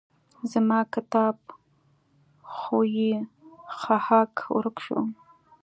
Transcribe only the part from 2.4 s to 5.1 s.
ښوی ښهاک ورک شو.